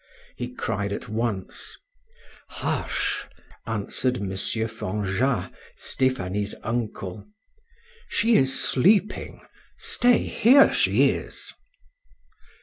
he 0.35 0.47
cried 0.51 0.91
at 0.91 1.07
once. 1.09 1.77
"Hush!" 2.49 3.27
answered 3.67 4.17
M. 4.17 4.35
Fanjat, 4.35 5.53
Stephanie's 5.75 6.55
uncle. 6.63 7.27
"She 8.09 8.35
is 8.35 8.59
sleeping. 8.59 9.41
Stay; 9.77 10.25
here 10.25 10.73
she 10.73 11.11
is." 11.11 11.53